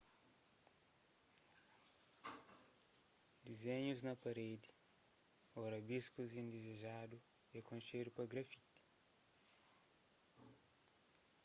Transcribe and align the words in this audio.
dizénhus 3.45 3.99
na 4.07 4.13
parédi 4.23 4.69
ô 5.57 5.59
rabiskus 5.73 6.31
indizejadu 6.43 7.17
é 7.57 7.59
konxedu 7.69 8.09
pa 8.13 8.23
grafiti 8.33 8.77